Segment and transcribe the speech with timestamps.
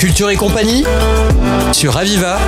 [0.00, 0.82] Culture et compagnie
[1.72, 2.38] sur Aviva.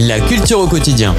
[0.00, 1.14] La culture au quotidien.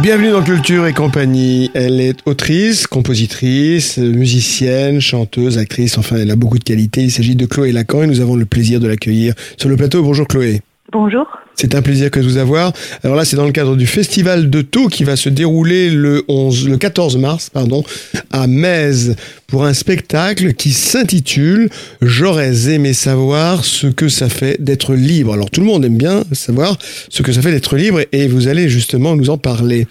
[0.00, 1.72] Bienvenue dans Culture et compagnie.
[1.74, 7.02] Elle est autrice, compositrice, musicienne, chanteuse, actrice, enfin elle a beaucoup de qualités.
[7.02, 10.04] Il s'agit de Chloé Lacan et nous avons le plaisir de l'accueillir sur le plateau.
[10.04, 10.62] Bonjour Chloé.
[10.92, 11.26] Bonjour.
[11.60, 12.72] C'est un plaisir que de vous avoir.
[13.04, 16.24] Alors là, c'est dans le cadre du Festival de Taux qui va se dérouler le
[16.26, 17.84] 11, le 14 mars, pardon,
[18.30, 19.10] à Metz
[19.46, 21.68] pour un spectacle qui s'intitule
[22.00, 25.34] J'aurais aimé savoir ce que ça fait d'être libre.
[25.34, 26.78] Alors tout le monde aime bien savoir
[27.10, 29.86] ce que ça fait d'être libre et vous allez justement nous en parler.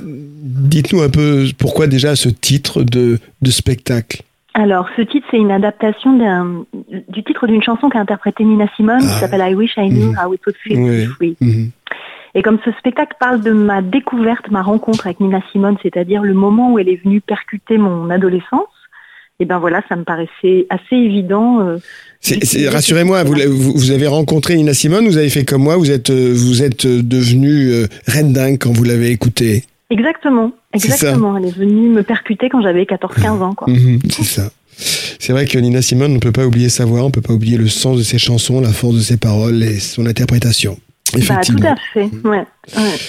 [0.00, 4.22] Dites-nous un peu pourquoi déjà ce titre de, de spectacle?
[4.54, 6.64] Alors, ce titre, c'est une adaptation
[7.08, 9.20] du titre d'une chanson qu'a interprétée Nina Simone, qui ah.
[9.20, 10.16] s'appelle I Wish I Knew mhm.
[10.16, 11.36] How It Would Feel Free.
[11.40, 11.70] Mhm.
[12.36, 16.34] Et comme ce spectacle parle de ma découverte, ma rencontre avec Nina Simone, c'est-à-dire le
[16.34, 18.68] moment où elle est venue percuter mon adolescence,
[19.40, 21.58] et eh ben voilà, ça me paraissait assez évident.
[21.58, 21.78] Euh,
[22.68, 23.34] rassurez-moi, vous,
[23.74, 26.86] vous, avez rencontré Nina Simone, vous avez fait comme moi, vous êtes, euh, vous êtes
[26.86, 29.64] devenue euh, reine dingue quand vous l'avez écoutée.
[29.94, 31.36] Exactement, exactement.
[31.36, 33.54] Elle est venue me percuter quand j'avais 14-15 ans.
[33.68, 34.50] Mhm, c'est ça.
[34.76, 37.20] C'est vrai que Nina Simone, on ne peut pas oublier sa voix, on ne peut
[37.20, 40.76] pas oublier le sens de ses chansons, la force de ses paroles et son interprétation.
[41.28, 42.10] Bah, tout à fait.
[42.24, 42.44] Ouais.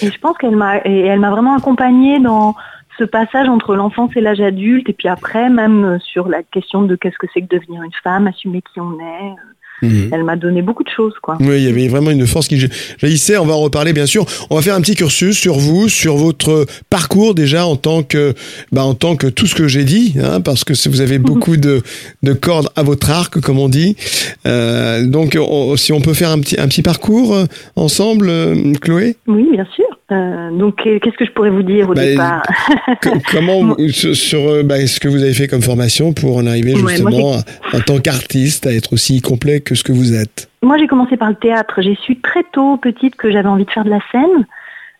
[0.00, 2.54] Et je pense qu'elle m'a, elle m'a vraiment accompagnée dans
[2.98, 6.94] ce passage entre l'enfance et l'âge adulte, et puis après, même sur la question de
[6.94, 9.34] qu'est-ce que c'est que devenir une femme, assumer qui on est,
[9.82, 10.10] Mhm.
[10.12, 11.36] Elle m'a donné beaucoup de choses, quoi.
[11.40, 12.58] Oui, il y avait vraiment une force qui
[12.98, 13.36] jaillissait.
[13.36, 14.24] On va en reparler, bien sûr.
[14.50, 18.34] On va faire un petit cursus sur vous, sur votre parcours déjà en tant que,
[18.72, 21.56] bah, en tant que tout ce que j'ai dit, hein, parce que vous avez beaucoup
[21.56, 21.82] de,
[22.22, 23.96] de cordes à votre arc, comme on dit.
[24.46, 25.38] Euh, donc,
[25.76, 27.44] si on peut faire un petit, un petit parcours euh,
[27.76, 29.16] ensemble, euh, Chloé?
[29.26, 29.84] Oui, bien sûr.
[30.12, 32.42] Euh, donc, qu'est-ce que je pourrais vous dire au bah, départ
[33.32, 37.32] Comment, sur, euh, bah, ce que vous avez fait comme formation pour en arriver justement
[37.72, 40.48] en tant qu'artiste à être aussi complet que ce que vous êtes?
[40.62, 41.82] Moi, j'ai commencé par le théâtre.
[41.82, 44.46] J'ai su très tôt, petite, que j'avais envie de faire de la scène.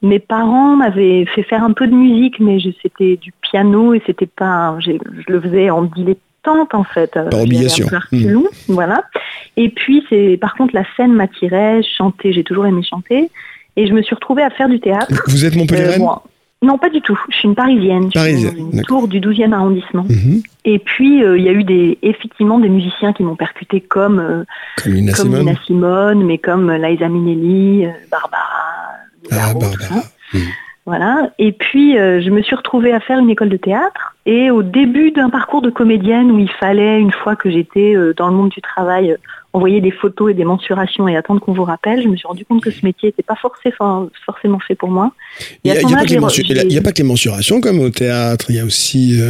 [0.03, 4.27] Mes parents m'avaient fait faire un peu de musique, mais c'était du piano et c'était
[4.27, 4.77] pas.
[4.81, 4.93] Je
[5.29, 7.13] le faisais en dilettante en fait.
[7.13, 7.87] Par obligation.
[8.13, 8.43] Mmh.
[8.69, 9.05] Voilà.
[9.57, 11.81] Et puis, c'est par contre la scène m'attirait.
[11.97, 13.31] Chanter, j'ai toujours aimé chanter.
[13.77, 15.23] Et je me suis retrouvée à faire du théâtre.
[15.27, 16.07] Vous êtes Montpellier euh,
[16.63, 17.19] Non, pas du tout.
[17.31, 18.11] Je suis une Parisienne.
[18.13, 18.53] Parisienne.
[18.53, 20.05] Je suis une tour du 12e arrondissement.
[20.09, 20.43] Mhm.
[20.65, 24.19] Et puis, euh, il y a eu des, effectivement des musiciens qui m'ont percuté comme,
[24.19, 24.45] euh,
[24.83, 25.15] comme, Nina,
[25.67, 26.25] Simone.
[26.25, 28.43] mais comme Liza Minnelli, Barbara.
[29.31, 30.03] Ah, Barbara.
[30.33, 30.41] Mhm.
[30.87, 31.33] Voilà.
[31.39, 34.15] Et puis, je me suis retrouvée à faire une école de théâtre.
[34.25, 38.29] Et au début d'un parcours de comédienne où il fallait, une fois que j'étais dans
[38.29, 39.17] le monde du travail,
[39.53, 42.45] envoyer des photos et des mensurations et attendre qu'on vous rappelle, je me suis rendu
[42.45, 45.13] compte que ce métier n'était pas forcément, forcément fait pour moi.
[45.65, 46.05] Il n'y a, pas
[46.93, 49.21] que les mensurations comme au théâtre, il y a aussi...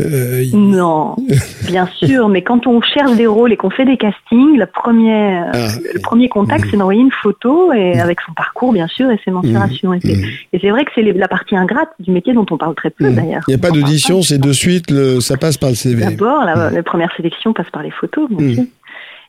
[0.00, 1.16] Euh, non,
[1.66, 5.50] bien sûr, mais quand on cherche des rôles et qu'on fait des castings, la première,
[5.52, 9.20] ah, le premier contact, c'est d'envoyer une photo et avec son parcours, bien sûr, et
[9.24, 9.92] ses mensurations.
[9.94, 13.10] Et c'est vrai que c'est la partie ingrate du métier dont on parle très peu,
[13.10, 13.42] d'ailleurs.
[13.48, 16.04] Il n'y a pas d'audition, c'est de suite, le, ça passe par le CV.
[16.04, 18.64] D'abord, la, première sélection passe par les photos, bien sûr.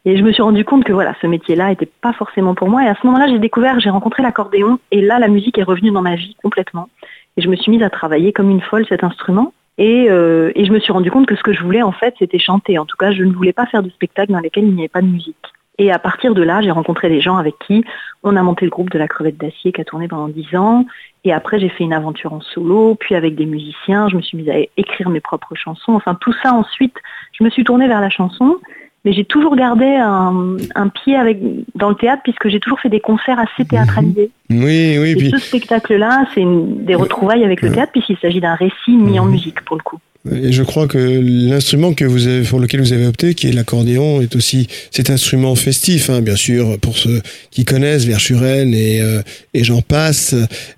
[0.04, 2.84] Et je me suis rendu compte que voilà, ce métier-là n'était pas forcément pour moi.
[2.84, 4.80] Et à ce moment-là, j'ai découvert, j'ai rencontré l'accordéon.
[4.92, 6.90] Et là, la musique est revenue dans ma vie complètement.
[7.38, 9.54] Et je me suis mise à travailler comme une folle cet instrument.
[9.78, 12.14] Et, euh, et je me suis rendu compte que ce que je voulais, en fait,
[12.20, 12.78] c'était chanter.
[12.78, 14.90] En tout cas, je ne voulais pas faire de spectacle dans lesquels il n'y avait
[14.90, 15.38] pas de musique.
[15.78, 17.84] Et à partir de là, j'ai rencontré des gens avec qui
[18.24, 20.86] on a monté le groupe de la crevette d'acier qui a tourné pendant dix ans.
[21.24, 24.38] Et après, j'ai fait une aventure en solo, puis avec des musiciens, je me suis
[24.38, 25.94] mise à écrire mes propres chansons.
[25.94, 26.96] Enfin, tout ça ensuite,
[27.32, 28.60] je me suis tournée vers la chanson
[29.04, 31.40] mais j'ai toujours gardé un, un, pied avec
[31.76, 34.30] dans le théâtre puisque j'ai toujours fait des concerts assez théâtralisés.
[34.50, 34.64] Mhm.
[34.64, 35.10] Oui, oui.
[35.10, 35.32] Et puis...
[35.32, 39.32] ce spectacle-là, c'est des retrouvailles avec le théâtre puisqu'il s'agit d'un récit mis en mhm.
[39.32, 39.98] musique pour le coup.
[40.32, 43.52] Et je crois que l'instrument que vous avez, pour lequel vous avez opté, qui est
[43.52, 49.02] l'accordéon, est aussi cet instrument festif, hein, bien sûr, pour ceux qui connaissent Verschuren et,
[49.02, 49.24] euh,
[49.56, 50.36] et j'en passe.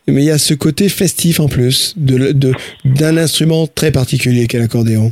[0.08, 2.54] Mais il y a ce côté festif en plus de
[2.86, 5.12] d'un instrument très particulier qu'est l'accordéon.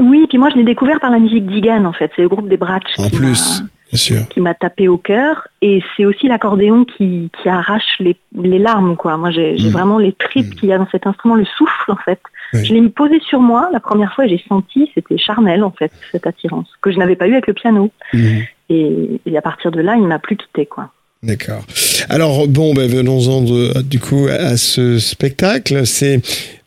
[0.00, 2.48] Oui, puis moi je l'ai découvert par la musique d'Igan en fait, c'est le groupe
[2.48, 2.98] des Bratch.
[2.98, 4.28] En plus, bien sûr.
[4.28, 8.96] Qui m'a tapé au cœur et c'est aussi l'accordéon qui, qui arrache les, les larmes
[8.96, 9.16] quoi.
[9.16, 9.70] Moi j'ai mm.
[9.70, 10.54] vraiment les tripes mm.
[10.54, 12.20] qu'il y a dans cet instrument, le souffle en fait.
[12.52, 15.92] Je l'ai posé sur moi la première fois et j'ai senti, c'était charnel en fait,
[16.12, 17.90] cette attirance que je n'avais pas eu avec le piano.
[18.12, 18.38] Mm.
[18.70, 20.90] Et, et, à partir de là, il m'a plus quitté quoi.
[21.22, 21.64] D'accord.
[22.08, 23.42] Alors bon, ben, venons-en
[23.82, 25.84] du coup à ce spectacle.
[25.84, 26.20] C'est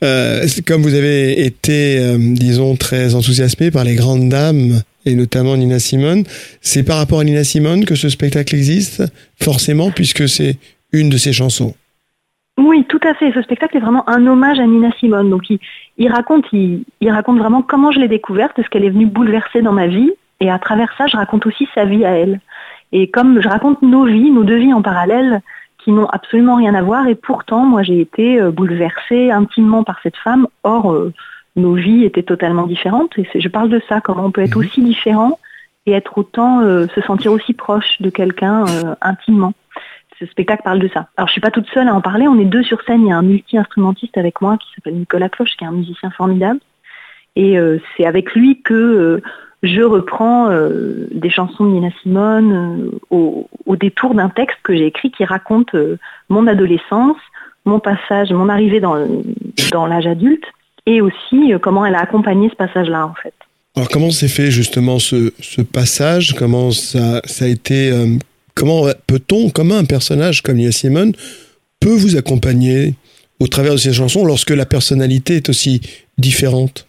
[0.04, 5.56] euh, comme vous avez été, euh, disons, très enthousiasmé par les grandes dames et notamment
[5.56, 6.24] Nina Simone.
[6.60, 9.04] C'est par rapport à Nina Simone que ce spectacle existe,
[9.42, 10.58] forcément, puisque c'est
[10.92, 11.74] une de ses chansons.
[12.58, 13.32] Oui, tout à fait.
[13.34, 15.30] Ce spectacle est vraiment un hommage à Nina Simone.
[15.30, 19.06] Donc il raconte, il, il, raconte vraiment comment je l'ai découverte, ce qu'elle est venue
[19.06, 20.12] bouleverser dans ma vie.
[20.42, 22.42] Et à travers ça, je raconte aussi sa vie à elle.
[22.92, 25.42] Et comme je raconte nos vies, nos deux vies en parallèle,
[25.84, 30.00] qui n'ont absolument rien à voir, et pourtant, moi, j'ai été euh, bouleversée intimement par
[30.04, 30.48] cette femme.
[30.64, 31.14] Or, euh,
[31.56, 33.18] nos vies étaient totalement différentes.
[33.18, 34.66] Et je parle de ça, comment on peut être mhm.
[34.66, 35.40] aussi différent
[35.88, 38.66] et être autant, euh, se sentir aussi proche de quelqu'un
[39.02, 39.54] intimement.
[40.20, 41.08] Ce spectacle parle de ça.
[41.18, 42.28] Alors, je suis pas toute seule à en parler.
[42.28, 43.02] On est deux sur scène.
[43.02, 46.12] Il y a un multi-instrumentiste avec moi qui s'appelle Nicolas Cloche, qui est un musicien
[46.12, 46.60] formidable.
[47.36, 47.58] Et
[47.96, 49.24] c'est avec lui que
[49.64, 53.16] je reprends euh, des chansons de Nina Simone euh,
[53.66, 55.98] au, détour d'un texte que j'ai écrit qui raconte euh,
[56.30, 57.18] mon adolescence,
[57.66, 58.96] mon passage, mon arrivée dans,
[59.88, 60.44] l'âge adulte
[60.88, 63.34] et aussi comment elle a accompagné ce passage-là en fait.
[63.76, 66.36] Alors comment s'est fait justement ce, passage?
[66.36, 67.92] Comment ça, a été
[68.56, 71.14] Comment peut-on, comment un personnage comme Nina Simone
[71.80, 72.96] peut vous accompagner
[73.40, 75.82] au travers de ces chansons lorsque la personnalité est aussi
[76.18, 76.88] différente?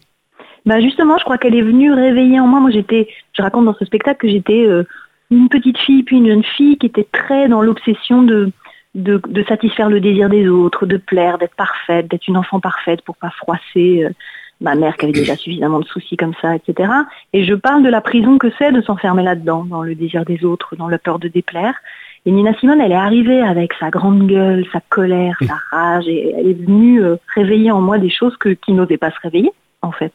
[0.65, 2.59] Bah justement, je crois qu'elle est venue réveiller en moi.
[2.59, 4.83] Moi, j'étais, je raconte dans ce spectacle que j'étais euh,
[5.29, 8.51] une petite fille puis une jeune fille qui était très dans l'obsession de,
[8.95, 13.17] de, satisfaire le désir des autres, de plaire, d'être parfaite, d'être une enfant parfaite pour
[13.17, 14.09] pas froisser euh,
[14.61, 16.89] ma mère qui avait déjà suffisamment de soucis comme ça, etc.
[17.33, 20.45] Et je parle de la prison que c'est de s'enfermer là-dedans, dans le désir des
[20.45, 21.75] autres, dans la peur de déplaire.
[22.25, 26.33] Et Nina Simone, elle est arrivée avec sa grande gueule, sa colère, sa rage, et
[26.37, 29.51] elle est venue euh, réveiller en moi des choses qui n'osaient pas se réveiller,
[29.81, 30.13] en fait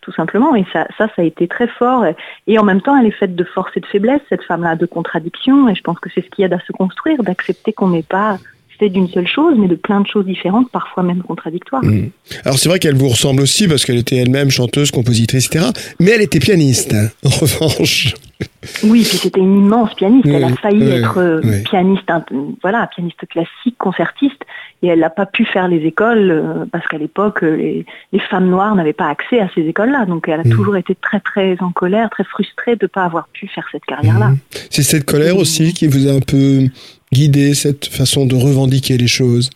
[0.00, 0.54] tout simplement.
[0.54, 2.04] Et ça, ça, ça a été très fort.
[2.46, 4.86] Et en même temps, elle est faite de force et de faiblesse, cette femme-là, de
[4.86, 5.68] contradiction.
[5.68, 8.38] Et je pense que c'est ce qui aide à se construire, d'accepter qu'on n'est pas
[8.80, 11.84] fait d'une seule chose, mais de plein de choses différentes, parfois même contradictoires.
[11.84, 12.10] Mmh.
[12.44, 15.66] Alors c'est vrai qu'elle vous ressemble aussi parce qu'elle était elle-même chanteuse, compositrice, etc.
[16.00, 18.14] Mais elle était pianiste, hein, en revanche.
[18.82, 20.26] Oui, puis c'était une immense pianiste.
[20.26, 22.10] elle a failli être euh, pianiste,
[22.62, 24.42] voilà, pianiste classique, concertiste,
[24.82, 28.48] et elle n'a pas pu faire les écoles euh, parce qu'à l'époque, euh, les, femmes
[28.48, 30.06] noires n'avaient pas accès à ces écoles-là.
[30.06, 30.50] Donc elle a mm.
[30.50, 33.84] toujours été très très en colère, très frustrée de ne pas avoir pu faire cette
[33.84, 34.28] carrière-là.
[34.28, 34.38] Mm.
[34.70, 36.68] C'est cette colère aussi qui vous a un peu
[37.12, 39.50] guidé, cette façon de revendiquer les choses?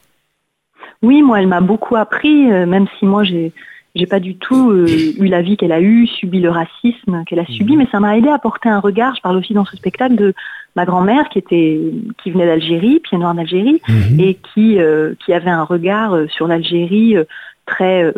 [1.02, 3.52] Oui, moi, elle m'a beaucoup appris, même si moi j'ai
[3.94, 4.86] j'ai pas du tout euh,
[5.18, 7.78] eu la vie qu'elle a eue, subi le racisme qu'elle a subi, mhm.
[7.78, 9.14] mais ça m'a aidé à porter un regard.
[9.14, 10.34] Je parle aussi dans ce spectacle de
[10.74, 11.80] ma grand-mère qui était
[12.22, 14.20] qui venait d'Algérie, pied noir d'Algérie, mhm.
[14.20, 17.16] et qui euh, qui avait un regard euh, sur l'Algérie
[17.66, 18.12] très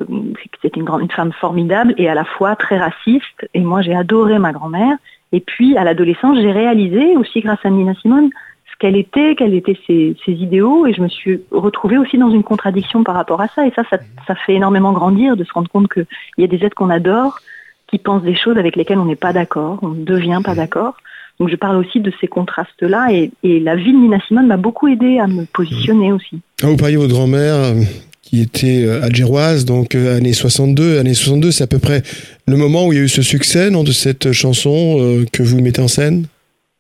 [0.62, 3.46] c'était une grande une femme formidable et à la fois très raciste.
[3.52, 4.96] Et moi j'ai adoré ma grand-mère.
[5.32, 8.30] Et puis à l'adolescence j'ai réalisé aussi grâce à Nina Simone
[8.78, 12.42] qu'elle était, quels étaient ses, ses, idéaux, et je me suis retrouvée aussi dans une
[12.42, 15.70] contradiction par rapport à ça, et ça, ça, ça fait énormément grandir de se rendre
[15.70, 16.06] compte qu'il
[16.38, 17.40] y a des êtres qu'on adore,
[17.88, 20.96] qui pensent des choses avec lesquelles on n'est pas d'accord, on ne devient pas d'accord.
[21.38, 24.56] Donc je parle aussi de ces contrastes-là, et, et, la vie de Nina Simone m'a
[24.56, 26.40] beaucoup aidé à me positionner aussi.
[26.62, 27.74] Ah, vous parliez de votre grand-mère euh,
[28.22, 30.98] qui était euh, algéroise, donc euh, années 62.
[30.98, 32.02] Années 62, c'est à peu près
[32.46, 35.60] le moment où il y a eu ce succès non, de cette chanson que vous
[35.60, 36.26] mettez en scène?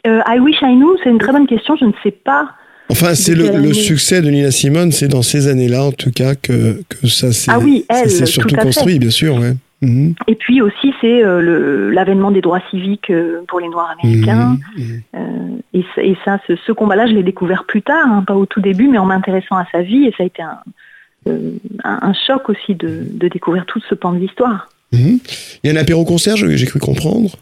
[0.06, 2.48] Euh, I Wish I Knew, c'est une très bonne question, je ne sais pas.
[2.88, 6.82] Enfin, c'est le, succès de Nina Simone, c'est dans ces années-là, en tout cas, que,
[6.88, 7.84] que ça s'est ah oui,
[8.26, 9.34] surtout construit, bien sûr.
[9.36, 9.54] Ouais.
[9.82, 10.14] Mhm.
[10.28, 14.56] Et puis aussi, c'est euh, l'avènement des droits civiques euh, pour les Noirs américains.
[14.76, 15.02] Mhm.
[15.12, 15.60] Mhm.
[15.74, 18.88] et, et, ça, ce, combat-là, je l'ai découvert plus tard, hein, pas au tout début,
[18.88, 20.06] mais en m'intéressant à sa vie.
[20.06, 20.58] Et ça a été un,
[21.84, 24.68] un, choc aussi de, de, découvrir tout ce pan de l'histoire.
[24.92, 25.18] Il
[25.64, 27.36] y a un apéro-concert, j'ai cru comprendre.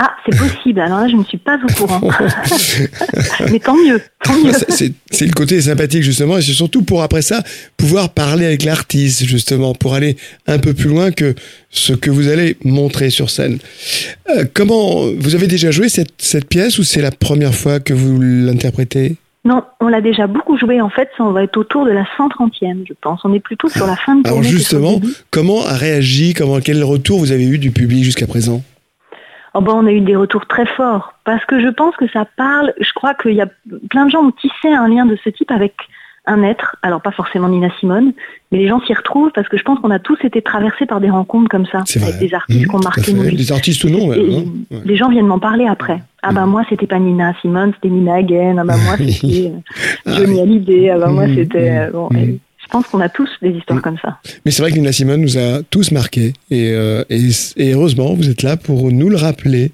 [0.00, 0.78] Ah, c'est possible.
[0.78, 2.00] Alors là, je ne suis pas au courant.
[3.50, 4.52] Mais tant mieux, tant mieux.
[4.68, 6.38] C'est le côté sympathique, justement.
[6.38, 7.42] Et c'est surtout pour, après ça,
[7.76, 11.34] pouvoir parler avec l'artiste, justement, pour aller un peu plus loin que
[11.70, 13.58] ce que vous allez montrer sur scène.
[14.30, 17.92] Euh, comment, vous avez déjà joué cette, cette pièce ou c'est la première fois que
[17.92, 19.16] vous l'interprétez?
[19.44, 20.80] Non, on l'a déjà beaucoup joué.
[20.80, 23.20] En fait, ça, on va être autour de la 130e, je pense.
[23.24, 25.00] On est plutôt sur la fin de Alors justement,
[25.32, 28.62] comment a réagi, comment, quel retour vous avez eu du public jusqu'à présent?
[29.58, 32.24] Oh ben, on a eu des retours très forts parce que je pense que ça
[32.36, 32.72] parle.
[32.78, 33.48] Je crois qu'il y a
[33.90, 35.74] plein de gens ont tissé un lien de ce type avec
[36.26, 36.76] un être.
[36.82, 38.12] Alors pas forcément Nina Simone,
[38.52, 41.00] mais les gens s'y retrouvent parce que je pense qu'on a tous été traversés par
[41.00, 43.36] des rencontres comme ça avec des artistes mmh, qui ont marqué nos vies.
[43.36, 44.12] Des artistes ou non.
[44.12, 44.44] Hein.
[44.84, 46.00] Les gens viennent m'en parler après.
[46.22, 48.58] Ah bah moi c'était pas Nina Simone, c'était Nina Hagen.
[48.60, 49.52] Ah bah moi c'était
[50.06, 50.90] euh, Johnny Hallyday.
[50.90, 52.08] Ah bah moi mmh, c'était mmh, euh, bon.
[52.68, 54.18] Je pense qu'on a tous des histoires comme ça.
[54.44, 56.34] Mais c'est vrai que Nina Simone nous a tous marqués.
[56.50, 59.72] Et, euh, et, et, heureusement, vous êtes là pour nous le rappeler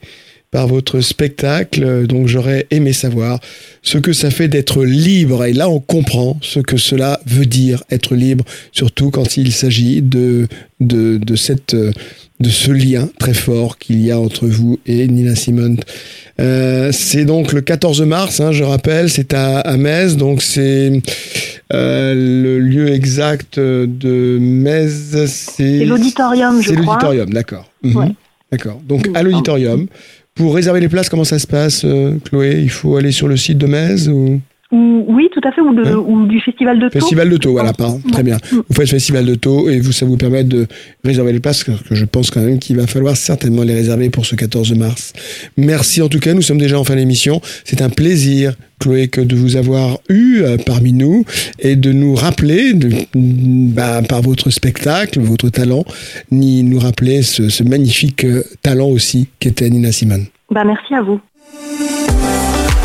[0.53, 2.07] par votre spectacle.
[2.07, 3.41] Donc j'aurais aimé savoir
[3.83, 5.45] ce que ça fait d'être libre.
[5.45, 10.01] Et là, on comprend ce que cela veut dire, être libre, surtout quand il s'agit
[10.01, 10.47] de,
[10.79, 15.35] de, de, cette, de ce lien très fort qu'il y a entre vous et Nina
[15.35, 15.81] Simone.
[16.41, 20.93] Euh, c'est donc le 14 mars, hein, je rappelle, c'est à, à Metz, donc c'est
[21.75, 24.93] Euh, le lieu exact de Metz,
[25.27, 25.27] c'est.
[25.27, 26.95] C'est l'auditorium, je C'est crois.
[26.95, 27.71] l'auditorium, d'accord.
[27.83, 27.97] Mhm.
[27.97, 28.13] Ouais.
[28.53, 28.81] D'accord.
[28.87, 29.87] Donc Mm, à l'auditorium.
[30.35, 32.61] Pour réserver les places, comment ça se passe, euh, Chloé?
[32.63, 34.41] Il faut aller sur le site de Metz ou?
[34.75, 36.99] Ou- oui, tout à fait, ou, de- Hein ou du festival de Taux.
[36.99, 38.01] Festival de Taux, voilà, pardon.
[38.13, 38.37] Très bien.
[38.51, 38.57] Mm.
[38.69, 40.67] Vous faites Festival de Taux et vous, ça vous permet de
[41.05, 44.11] réserver les places, que, que je pense quand même qu'il va falloir certainement les réserver
[44.11, 45.13] pour ce 14 mars.
[45.57, 47.41] Merci en tout cas, nous sommes déjà en fin d'émission.
[47.65, 51.25] C'est un plaisir, Chloé, que de vous avoir eu euh, parmi nous
[51.61, 55.85] et de nous rappeler, de, bah, par votre spectacle, votre talent,
[56.33, 60.25] ni nous rappeler ce, ce magnifique euh, talent aussi qu'était Nina Simone.
[60.51, 61.21] Bah, merci à vous.